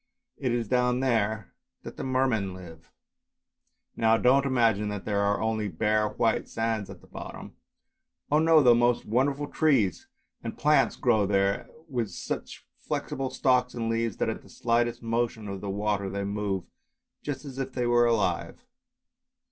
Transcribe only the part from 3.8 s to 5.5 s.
Now don't imagine that there are